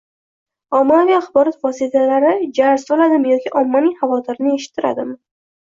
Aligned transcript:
Ommaviy 0.77 1.17
axborot 1.17 1.59
vositalari 1.67 2.33
«jar 2.61 2.81
soladi»mi 2.87 3.33
yoki 3.35 3.55
ommaning 3.63 3.95
xavotirini 4.03 4.57
eshittiradimi? 4.59 5.17